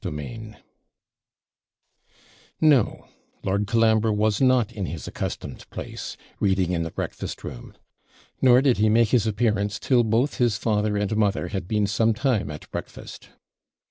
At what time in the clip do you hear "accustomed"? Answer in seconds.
5.07-5.69